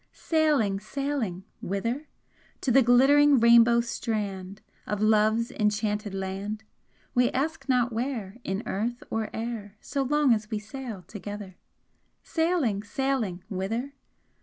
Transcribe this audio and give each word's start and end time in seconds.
Sailing, 0.13 0.79
sailing! 0.79 1.43
Whither? 1.61 2.07
To 2.61 2.71
the 2.71 2.81
glittering 2.81 3.39
rainbow 3.39 3.81
strand 3.81 4.63
Of 4.87 4.99
Love's 4.99 5.51
enchanted 5.51 6.15
land? 6.15 6.63
We 7.13 7.29
ask 7.29 7.69
not 7.69 7.93
where 7.93 8.37
In 8.43 8.63
earth 8.65 9.03
or 9.11 9.29
air, 9.31 9.77
So 9.79 10.01
long 10.01 10.33
as 10.33 10.49
we 10.49 10.57
sail 10.57 11.03
together! 11.03 11.55
Sailing, 12.23 12.81
sailing! 12.81 13.43
Whither? 13.47 13.93